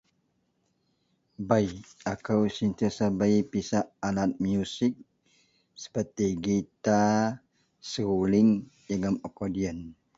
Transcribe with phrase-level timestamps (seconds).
[1.49, 1.65] Bei,
[2.13, 4.93] akou sentiasa bei pisak alat muzik
[5.81, 7.13] seperti gitar,
[7.91, 8.49] seruling
[8.87, 9.79] jegem arkodiyen.